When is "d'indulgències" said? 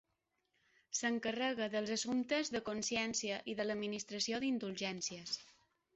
4.45-5.37